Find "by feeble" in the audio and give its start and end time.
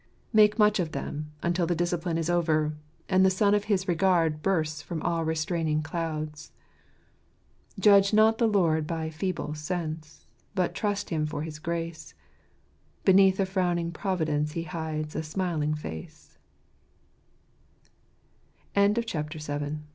8.87-9.53